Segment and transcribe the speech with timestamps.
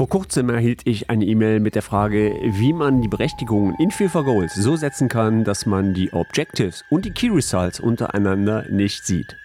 [0.00, 4.22] Vor kurzem erhielt ich eine E-Mail mit der Frage, wie man die Berechtigungen in FIFA
[4.22, 9.36] Goals so setzen kann, dass man die Objectives und die Key Results untereinander nicht sieht.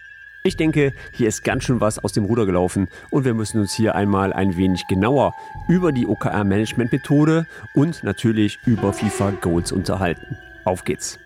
[0.44, 3.74] Ich denke, hier ist ganz schön was aus dem Ruder gelaufen und wir müssen uns
[3.74, 5.34] hier einmal ein wenig genauer
[5.68, 10.38] über die OKR-Management-Methode und natürlich über FIFA Goals unterhalten.
[10.64, 11.18] Auf geht's!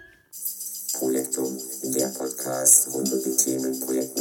[0.99, 1.57] Projektum,
[1.95, 4.20] der Podcast rund um die Themen Projektmanagement,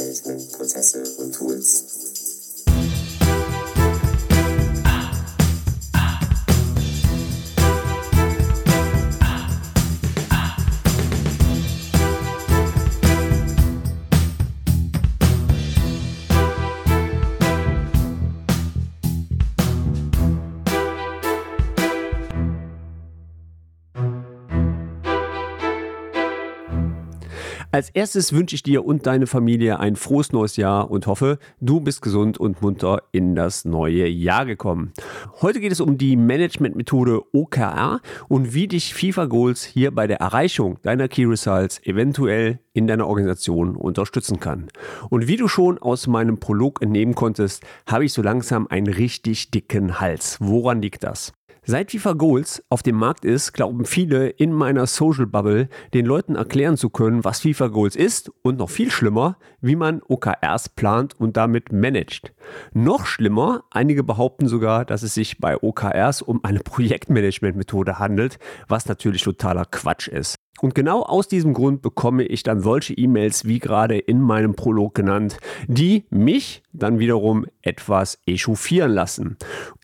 [27.72, 31.78] Als erstes wünsche ich dir und deine Familie ein frohes neues Jahr und hoffe, du
[31.78, 34.92] bist gesund und munter in das neue Jahr gekommen.
[35.40, 40.16] Heute geht es um die Management-Methode OKR und wie dich FIFA Goals hier bei der
[40.16, 44.66] Erreichung deiner Key Results eventuell in deiner Organisation unterstützen kann.
[45.08, 49.52] Und wie du schon aus meinem Prolog entnehmen konntest, habe ich so langsam einen richtig
[49.52, 50.38] dicken Hals.
[50.40, 51.32] Woran liegt das?
[51.70, 56.34] Seit FIFA Goals auf dem Markt ist, glauben viele in meiner Social Bubble, den Leuten
[56.34, 61.14] erklären zu können, was FIFA Goals ist und noch viel schlimmer, wie man OKRs plant
[61.20, 62.32] und damit managt.
[62.72, 68.86] Noch schlimmer, einige behaupten sogar, dass es sich bei OKRs um eine Projektmanagement-Methode handelt, was
[68.86, 70.40] natürlich totaler Quatsch ist.
[70.60, 74.94] Und genau aus diesem Grund bekomme ich dann solche E-Mails wie gerade in meinem Prolog
[74.94, 79.36] genannt, die mich dann wiederum etwas echauffieren lassen.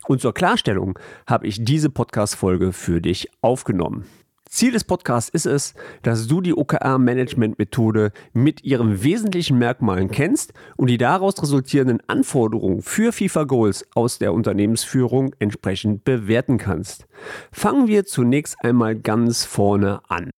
[0.06, 4.05] Und zur Klarstellung habe ich diese Podcast-Folge für dich aufgenommen.
[4.48, 10.89] Ziel des Podcasts ist es, dass du die OKR-Management-Methode mit ihren wesentlichen Merkmalen kennst und
[10.89, 17.06] die daraus resultierenden Anforderungen für FIFA Goals aus der Unternehmensführung entsprechend bewerten kannst.
[17.50, 20.31] Fangen wir zunächst einmal ganz vorne an.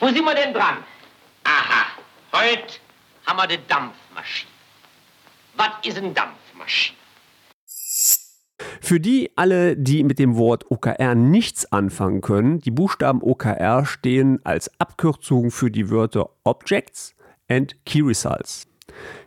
[0.00, 0.78] Wo sind wir denn dran?
[1.44, 1.86] Aha,
[2.32, 2.80] heute
[3.26, 4.50] haben wir die Dampfmaschine.
[5.58, 6.96] Was ist eine Dampfmaschine?
[8.80, 14.40] Für die alle, die mit dem Wort OKR nichts anfangen können, die Buchstaben OKR stehen
[14.42, 17.14] als Abkürzung für die Wörter Objects
[17.48, 18.66] and Key Results.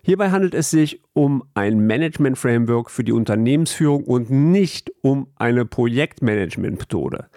[0.01, 7.29] Hierbei handelt es sich um ein Management-Framework für die Unternehmensführung und nicht um eine Projektmanagement-Methode.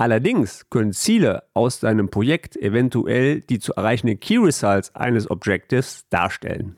[0.00, 6.76] Allerdings können Ziele aus deinem Projekt eventuell die zu erreichenden Key Results eines Objectives darstellen.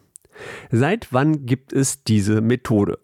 [0.73, 2.99] Seit wann gibt es diese Methode?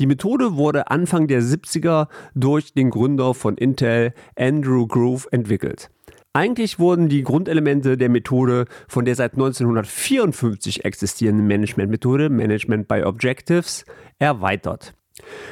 [0.00, 5.88] Die Methode wurde Anfang der 70er durch den Gründer von Intel, Andrew Grove, entwickelt.
[6.32, 13.84] Eigentlich wurden die Grundelemente der Methode von der seit 1954 existierenden Management-Methode Management by Objectives
[14.18, 14.94] erweitert.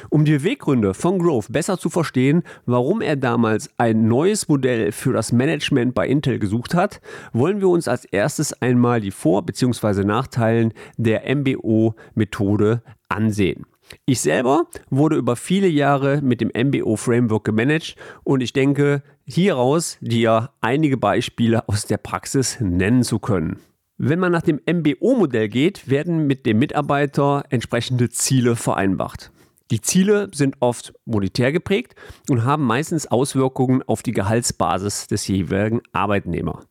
[0.09, 5.13] Um die Beweggründe von Grove besser zu verstehen, warum er damals ein neues Modell für
[5.13, 7.01] das Management bei Intel gesucht hat,
[7.33, 10.03] wollen wir uns als erstes einmal die Vor- bzw.
[10.03, 13.65] Nachteilen der MBO-Methode ansehen.
[14.05, 20.51] Ich selber wurde über viele Jahre mit dem MBO-Framework gemanagt und ich denke, hieraus dir
[20.61, 23.59] einige Beispiele aus der Praxis nennen zu können.
[23.97, 29.31] Wenn man nach dem MBO-Modell geht, werden mit dem Mitarbeiter entsprechende Ziele vereinbart.
[29.71, 31.93] Die Ziele sind oft monetär geprägt
[32.27, 36.65] und haben meistens Auswirkungen auf die Gehaltsbasis des jeweiligen Arbeitnehmers.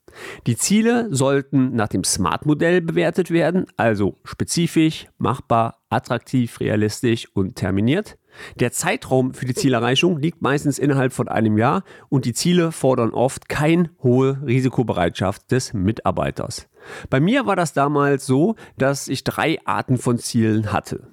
[0.46, 8.18] Die Ziele sollten nach dem SMART-Modell bewertet werden, also spezifisch, machbar, attraktiv, realistisch und terminiert.
[8.58, 13.10] Der Zeitraum für die Zielerreichung liegt meistens innerhalb von einem Jahr und die Ziele fordern
[13.10, 16.68] oft keine hohe Risikobereitschaft des Mitarbeiters.
[17.10, 21.08] Bei mir war das damals so, dass ich drei Arten von Zielen hatte.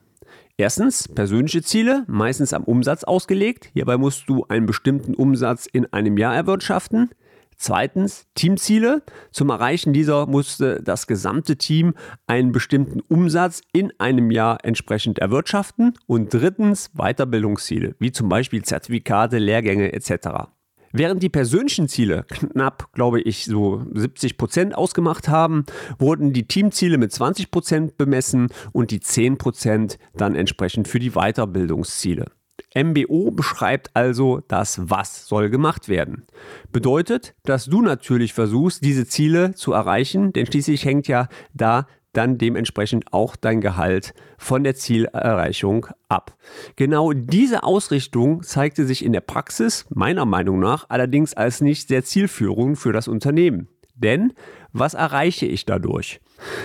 [0.57, 3.69] Erstens persönliche Ziele, meistens am Umsatz ausgelegt.
[3.73, 7.09] Hierbei musst du einen bestimmten Umsatz in einem Jahr erwirtschaften.
[7.57, 9.03] Zweitens Teamziele.
[9.31, 11.93] Zum Erreichen dieser musste das gesamte Team
[12.25, 15.93] einen bestimmten Umsatz in einem Jahr entsprechend erwirtschaften.
[16.07, 20.54] Und drittens Weiterbildungsziele, wie zum Beispiel Zertifikate, Lehrgänge etc.
[20.97, 25.66] Während die persönlichen Ziele knapp, glaube ich, so 70 Prozent ausgemacht haben,
[26.00, 31.12] wurden die Teamziele mit 20 Prozent bemessen und die 10 Prozent dann entsprechend für die
[31.12, 32.32] Weiterbildungsziele.
[32.74, 36.26] MBO beschreibt also das Was soll gemacht werden.
[36.72, 42.38] Bedeutet, dass du natürlich versuchst, diese Ziele zu erreichen, denn schließlich hängt ja da dann
[42.38, 46.35] dementsprechend auch dein Gehalt von der Zielerreichung ab.
[46.76, 52.03] Genau diese Ausrichtung zeigte sich in der Praxis meiner Meinung nach allerdings als nicht sehr
[52.03, 53.67] zielführend für das Unternehmen.
[53.96, 54.34] Denn
[54.73, 56.20] was erreiche ich dadurch?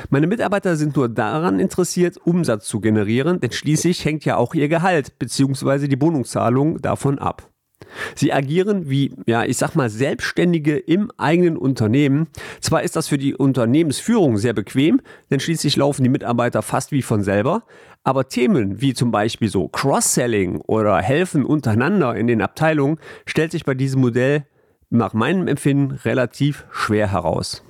[0.08, 4.68] Meine Mitarbeiter sind nur daran interessiert, Umsatz zu generieren, denn schließlich hängt ja auch ihr
[4.68, 5.86] Gehalt bzw.
[5.86, 7.49] die Wohnungszahlung davon ab.
[8.14, 12.28] Sie agieren wie, ja, ich sag mal, Selbstständige im eigenen Unternehmen.
[12.60, 15.00] Zwar ist das für die Unternehmensführung sehr bequem,
[15.30, 17.64] denn schließlich laufen die Mitarbeiter fast wie von selber,
[18.04, 23.64] aber Themen wie zum Beispiel so Cross-Selling oder Helfen untereinander in den Abteilungen stellt sich
[23.64, 24.46] bei diesem Modell
[24.90, 27.62] nach meinem Empfinden relativ schwer heraus.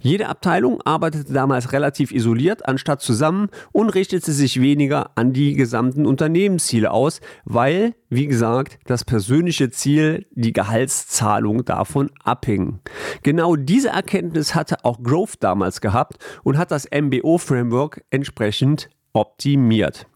[0.00, 6.06] Jede Abteilung arbeitete damals relativ isoliert anstatt zusammen und richtete sich weniger an die gesamten
[6.06, 12.80] Unternehmensziele aus, weil, wie gesagt, das persönliche Ziel, die Gehaltszahlung davon abhing.
[13.22, 20.06] Genau diese Erkenntnis hatte auch Grove damals gehabt und hat das MBO-Framework entsprechend optimiert.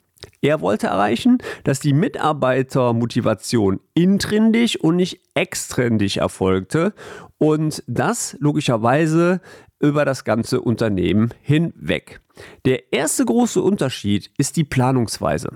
[0.40, 6.94] Er wollte erreichen, dass die Mitarbeitermotivation intrinsisch und nicht extrinsisch erfolgte
[7.38, 9.40] und das logischerweise
[9.80, 12.20] über das ganze Unternehmen hinweg.
[12.64, 15.50] Der erste große Unterschied ist die Planungsweise.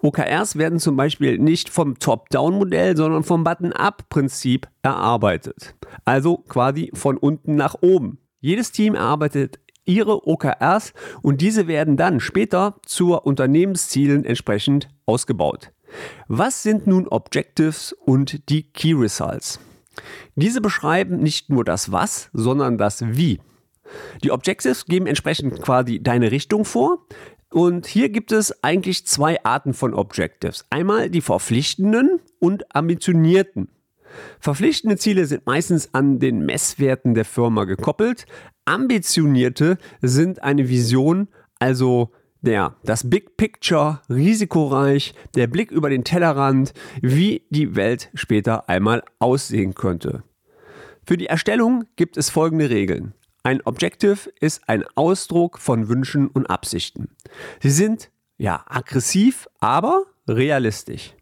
[0.00, 5.74] OKRs werden zum Beispiel nicht vom Top-Down-Modell, sondern vom Button-Up-Prinzip erarbeitet.
[6.04, 8.18] Also quasi von unten nach oben.
[8.40, 10.92] Jedes Team erarbeitet ihre OKRs
[11.22, 15.72] und diese werden dann später zu Unternehmenszielen entsprechend ausgebaut.
[16.28, 19.60] Was sind nun Objectives und die Key Results?
[20.36, 23.40] Diese beschreiben nicht nur das Was, sondern das Wie.
[24.22, 27.06] Die Objectives geben entsprechend quasi deine Richtung vor.
[27.50, 30.64] Und hier gibt es eigentlich zwei Arten von Objectives.
[30.70, 33.68] Einmal die verpflichtenden und ambitionierten.
[34.40, 38.26] Verpflichtende Ziele sind meistens an den Messwerten der Firma gekoppelt.
[38.64, 41.28] Ambitionierte sind eine Vision,
[41.58, 42.12] also
[42.42, 49.02] der, das Big Picture, risikoreich, der Blick über den Tellerrand, wie die Welt später einmal
[49.18, 50.24] aussehen könnte.
[51.04, 53.14] Für die Erstellung gibt es folgende Regeln.
[53.42, 57.08] Ein Objective ist ein Ausdruck von Wünschen und Absichten.
[57.60, 61.14] Sie sind ja aggressiv, aber realistisch.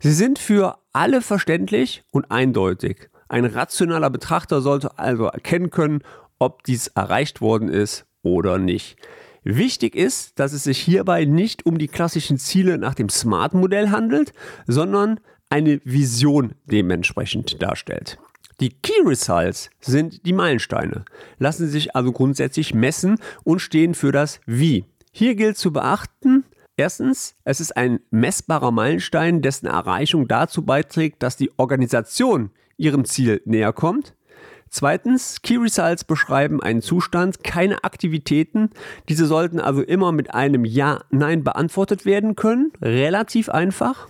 [0.00, 3.10] Sie sind für alle verständlich und eindeutig.
[3.28, 6.02] Ein rationaler Betrachter sollte also erkennen können,
[6.38, 8.96] ob dies erreicht worden ist oder nicht.
[9.44, 14.32] Wichtig ist, dass es sich hierbei nicht um die klassischen Ziele nach dem SMART-Modell handelt,
[14.66, 18.18] sondern eine Vision dementsprechend darstellt.
[18.60, 21.04] Die Key Results sind die Meilensteine,
[21.38, 24.84] lassen sich also grundsätzlich messen und stehen für das Wie.
[25.12, 26.44] Hier gilt zu beachten,
[26.78, 33.42] Erstens, es ist ein messbarer Meilenstein, dessen Erreichung dazu beiträgt, dass die Organisation ihrem Ziel
[33.44, 34.14] näher kommt.
[34.70, 38.70] Zweitens, Key Results beschreiben einen Zustand, keine Aktivitäten.
[39.08, 42.72] Diese sollten also immer mit einem Ja, Nein beantwortet werden können.
[42.82, 44.08] Relativ einfach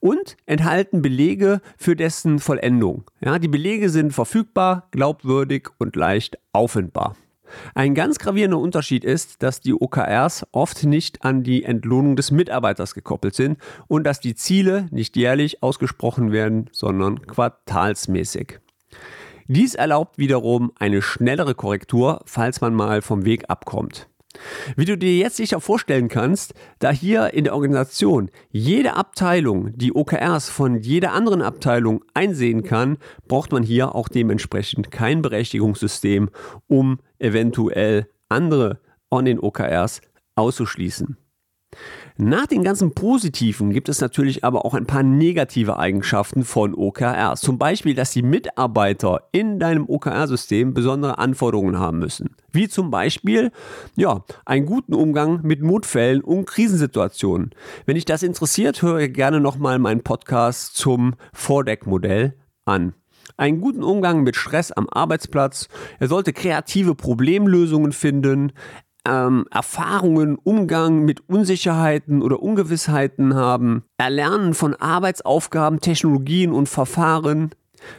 [0.00, 3.04] und enthalten Belege für dessen Vollendung.
[3.20, 7.16] Ja, die Belege sind verfügbar, glaubwürdig und leicht auffindbar.
[7.74, 12.92] Ein ganz gravierender Unterschied ist, dass die OKRs oft nicht an die Entlohnung des Mitarbeiters
[12.92, 18.58] gekoppelt sind und dass die Ziele nicht jährlich ausgesprochen werden, sondern quartalsmäßig.
[19.48, 24.08] Dies erlaubt wiederum eine schnellere Korrektur, falls man mal vom Weg abkommt.
[24.76, 29.94] Wie du dir jetzt sicher vorstellen kannst, da hier in der Organisation jede Abteilung die
[29.94, 32.98] OKRs von jeder anderen Abteilung einsehen kann,
[33.28, 36.30] braucht man hier auch dementsprechend kein Berechtigungssystem,
[36.66, 40.00] um eventuell andere an den OKRs
[40.34, 41.16] auszuschließen.
[42.18, 47.42] Nach den ganzen positiven gibt es natürlich aber auch ein paar negative Eigenschaften von OKRs.
[47.42, 52.34] Zum Beispiel, dass die Mitarbeiter in deinem OKR-System besondere Anforderungen haben müssen.
[52.50, 53.52] Wie zum Beispiel,
[53.96, 57.50] ja, einen guten Umgang mit Notfällen und Krisensituationen.
[57.84, 62.94] Wenn dich das interessiert, höre gerne nochmal meinen Podcast zum Vordeck-Modell an
[63.36, 65.68] einen guten Umgang mit Stress am Arbeitsplatz.
[65.98, 68.52] Er sollte kreative Problemlösungen finden
[69.06, 77.50] ähm, Erfahrungen, Umgang mit Unsicherheiten oder Ungewissheiten haben, Erlernen von Arbeitsaufgaben, Technologien und Verfahren,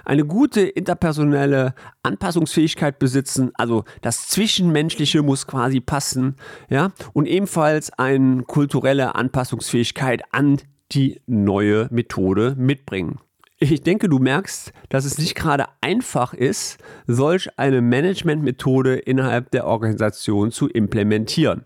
[0.05, 1.73] eine gute interpersonelle
[2.03, 6.35] Anpassungsfähigkeit besitzen, also das Zwischenmenschliche muss quasi passen,
[6.69, 10.57] ja, und ebenfalls eine kulturelle Anpassungsfähigkeit an
[10.91, 13.19] die neue Methode mitbringen.
[13.59, 19.65] Ich denke, du merkst, dass es nicht gerade einfach ist, solch eine Managementmethode innerhalb der
[19.65, 21.65] Organisation zu implementieren.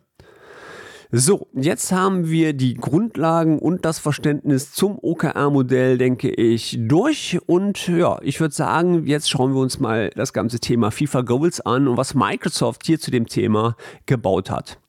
[1.12, 7.38] So, jetzt haben wir die Grundlagen und das Verständnis zum OKR-Modell, denke ich, durch.
[7.46, 11.60] Und ja, ich würde sagen, jetzt schauen wir uns mal das ganze Thema FIFA Goals
[11.60, 14.81] an und was Microsoft hier zu dem Thema gebaut hat.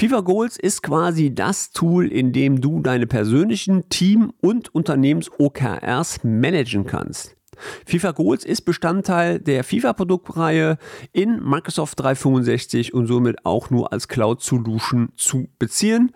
[0.00, 6.86] FIFA Goals ist quasi das Tool, in dem du deine persönlichen Team- und Unternehmens-OKRs managen
[6.86, 7.36] kannst.
[7.84, 10.78] FIFA Goals ist Bestandteil der FIFA-Produktreihe
[11.12, 16.12] in Microsoft 365 und somit auch nur als Cloud-Solution zu beziehen.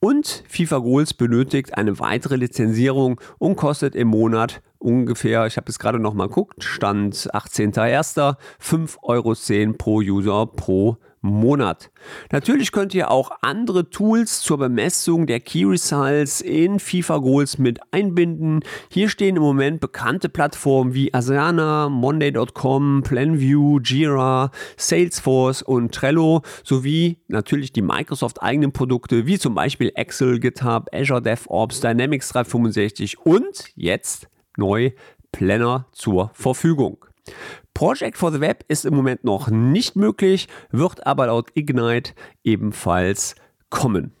[0.00, 5.78] Und FIFA Goals benötigt eine weitere Lizenzierung und kostet im Monat ungefähr, ich habe es
[5.78, 8.36] gerade noch mal geguckt, Stand 18.01.
[8.62, 10.96] 5,10 Euro pro User pro
[11.26, 11.90] Monat.
[12.32, 17.80] Natürlich könnt ihr auch andere Tools zur Bemessung der Key Results in FIFA Goals mit
[17.90, 18.60] einbinden.
[18.90, 27.18] Hier stehen im Moment bekannte Plattformen wie Asana, Monday.com, PlanView, Jira, Salesforce und Trello sowie
[27.28, 33.70] natürlich die Microsoft eigenen Produkte wie zum Beispiel Excel, GitHub, Azure DevOps, Dynamics 365 und
[33.74, 34.92] jetzt neu
[35.32, 37.04] Planner zur Verfügung.
[37.76, 43.34] Project for the Web ist im Moment noch nicht möglich, wird aber laut Ignite ebenfalls
[43.68, 44.12] kommen.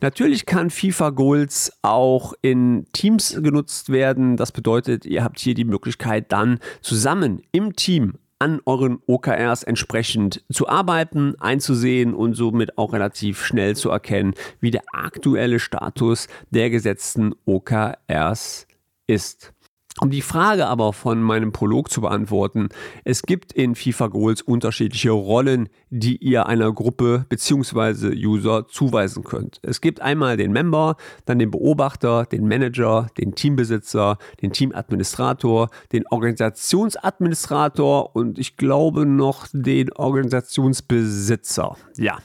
[0.00, 4.36] Natürlich kann FIFA Goals auch in Teams genutzt werden.
[4.36, 10.44] Das bedeutet, ihr habt hier die Möglichkeit dann zusammen im Team an euren OKRs entsprechend
[10.52, 16.70] zu arbeiten, einzusehen und somit auch relativ schnell zu erkennen, wie der aktuelle Status der
[16.70, 18.68] gesetzten OKRs
[19.08, 19.55] ist.
[19.98, 22.68] Um die Frage aber von meinem Prolog zu beantworten,
[23.04, 28.14] es gibt in FIFA Goals unterschiedliche Rollen, die ihr einer Gruppe bzw.
[28.14, 29.58] User zuweisen könnt.
[29.62, 36.04] Es gibt einmal den Member, dann den Beobachter, den Manager, den Teambesitzer, den Teamadministrator, den
[36.10, 41.74] Organisationsadministrator und ich glaube noch den Organisationsbesitzer.
[41.96, 42.18] Ja,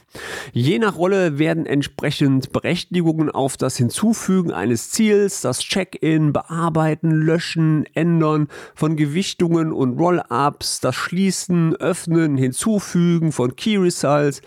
[0.52, 7.61] je nach Rolle werden entsprechend Berechtigungen auf das Hinzufügen eines Ziels, das Check-in, Bearbeiten, Löschen,
[7.62, 14.42] Mischen, Ändern von Gewichtungen und Roll-Ups, das Schließen, Öffnen, Hinzufügen von Key Results,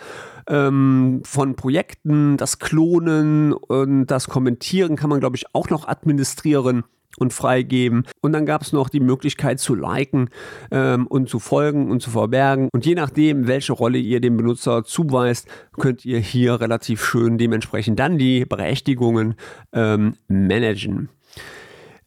[0.48, 6.84] ähm, von Projekten, das Klonen und das Kommentieren kann man, glaube ich, auch noch administrieren
[7.18, 8.06] und freigeben.
[8.22, 10.30] Und dann gab es noch die Möglichkeit zu liken
[10.70, 12.68] ähm, und zu folgen und zu verbergen.
[12.74, 15.48] Und je nachdem, welche Rolle ihr dem Benutzer zuweist,
[15.80, 19.36] könnt ihr hier relativ schön dementsprechend dann die Berechtigungen
[19.72, 21.10] ähm, managen.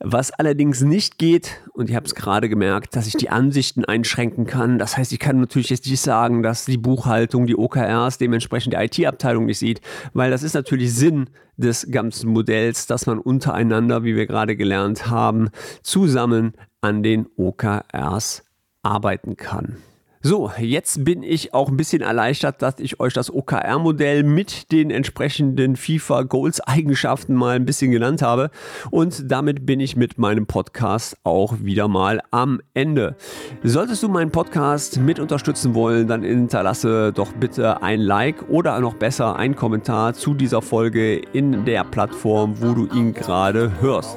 [0.01, 4.47] Was allerdings nicht geht, und ich habe es gerade gemerkt, dass ich die Ansichten einschränken
[4.47, 4.79] kann.
[4.79, 8.77] Das heißt, ich kann natürlich jetzt nicht sagen, dass die Buchhaltung, die OKRs dementsprechend die
[8.77, 9.81] IT-Abteilung nicht sieht,
[10.13, 15.11] weil das ist natürlich Sinn des ganzen Modells, dass man untereinander, wie wir gerade gelernt
[15.11, 15.51] haben,
[15.83, 18.45] zusammen an den OKRs
[18.83, 19.79] arbeiten kann.
[20.21, 24.91] So, jetzt bin ich auch ein bisschen erleichtert, dass ich euch das OKR-Modell mit den
[24.91, 28.51] entsprechenden FIFA Goals Eigenschaften mal ein bisschen genannt habe.
[28.91, 33.15] Und damit bin ich mit meinem Podcast auch wieder mal am Ende.
[33.63, 38.95] Solltest du meinen Podcast mit unterstützen wollen, dann hinterlasse doch bitte ein Like oder noch
[38.95, 44.17] besser ein Kommentar zu dieser Folge in der Plattform, wo du ihn gerade hörst.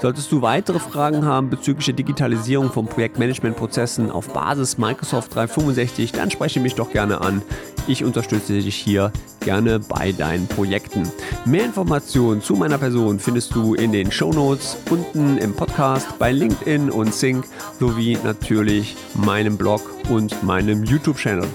[0.00, 6.30] Solltest du weitere Fragen haben bezüglich der Digitalisierung von Projektmanagementprozessen auf Basis Microsoft 365, dann
[6.30, 7.42] spreche mich doch gerne an.
[7.86, 11.10] Ich unterstütze dich hier gerne bei deinen Projekten.
[11.44, 16.30] Mehr Informationen zu meiner Person findest du in den Show Notes unten im Podcast, bei
[16.30, 17.44] LinkedIn und Sync
[17.80, 21.48] sowie natürlich meinem Blog und meinem YouTube-Channel.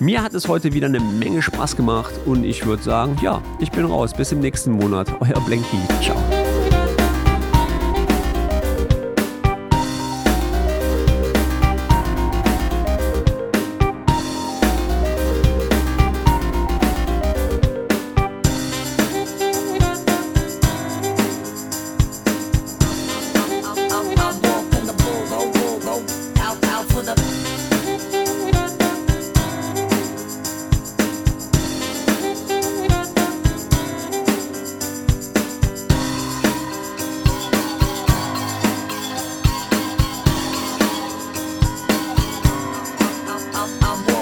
[0.00, 3.70] Mir hat es heute wieder eine Menge Spaß gemacht und ich würde sagen, ja, ich
[3.70, 4.14] bin raus.
[4.14, 5.08] Bis im nächsten Monat.
[5.20, 5.78] Euer Blanky.
[6.02, 6.16] Ciao.
[43.86, 44.15] I'm